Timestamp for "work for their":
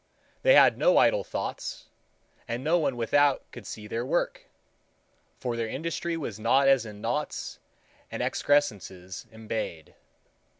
4.03-5.67